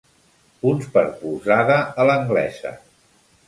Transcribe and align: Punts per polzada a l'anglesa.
Punts 0.63 0.87
per 0.95 1.03
polzada 1.21 1.77
a 2.05 2.09
l'anglesa. 2.11 2.77